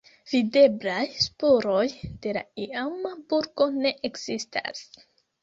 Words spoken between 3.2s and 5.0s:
burgo ne ekzistas.